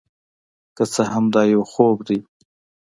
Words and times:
که 0.75 0.83
څه 0.93 1.01
هم 1.13 1.25
دا 1.33 1.41
یو 1.53 1.61
خوب 1.71 1.97
دی، 2.07 2.17